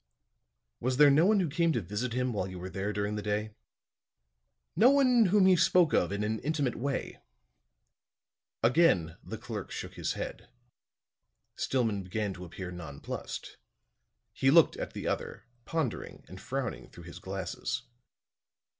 "Was 0.79 0.97
there 0.97 1.11
no 1.11 1.27
one 1.27 1.39
who 1.41 1.47
came 1.47 1.71
to 1.73 1.79
visit 1.81 2.13
him 2.13 2.33
while 2.33 2.47
you 2.47 2.57
were 2.57 2.71
there 2.71 2.91
during 2.91 3.13
the 3.13 3.21
day. 3.21 3.53
No 4.75 4.89
one 4.89 5.25
whom 5.27 5.45
he 5.45 5.55
spoke 5.55 5.93
of 5.93 6.11
in 6.11 6.23
an 6.23 6.39
intimate 6.39 6.75
way?" 6.75 7.21
Again 8.63 9.15
the 9.23 9.37
clerk 9.37 9.69
shook 9.69 9.93
his 9.93 10.13
head. 10.13 10.49
Stillman 11.55 12.01
began 12.01 12.33
to 12.33 12.45
appear 12.45 12.71
nonplussed. 12.71 13.57
He 14.33 14.49
looked 14.49 14.75
at 14.75 14.93
the 14.93 15.05
other, 15.05 15.43
pondering 15.65 16.25
and 16.27 16.41
frowning 16.41 16.89
through 16.89 17.03
his 17.03 17.19
glasses. 17.19 17.83